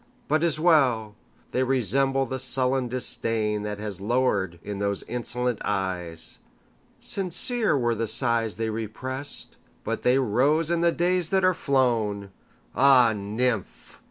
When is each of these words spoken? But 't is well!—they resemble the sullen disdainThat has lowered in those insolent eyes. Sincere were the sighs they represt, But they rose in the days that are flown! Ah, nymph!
But 0.27 0.41
't 0.41 0.47
is 0.47 0.59
well!—they 0.59 1.61
resemble 1.61 2.25
the 2.25 2.39
sullen 2.39 2.89
disdainThat 2.89 3.77
has 3.77 4.01
lowered 4.01 4.57
in 4.63 4.79
those 4.79 5.03
insolent 5.03 5.61
eyes. 5.63 6.39
Sincere 6.99 7.77
were 7.77 7.93
the 7.93 8.07
sighs 8.07 8.55
they 8.55 8.71
represt, 8.71 9.57
But 9.83 10.01
they 10.01 10.17
rose 10.17 10.71
in 10.71 10.81
the 10.81 10.91
days 10.91 11.29
that 11.29 11.43
are 11.45 11.53
flown! 11.53 12.31
Ah, 12.75 13.13
nymph! 13.15 13.99